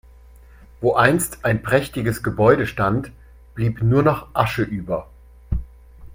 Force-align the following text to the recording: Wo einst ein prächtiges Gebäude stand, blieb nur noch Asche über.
Wo 0.79 0.95
einst 0.95 1.45
ein 1.45 1.61
prächtiges 1.61 2.23
Gebäude 2.23 2.65
stand, 2.65 3.11
blieb 3.53 3.83
nur 3.83 4.01
noch 4.01 4.29
Asche 4.33 4.63
über. 4.63 5.07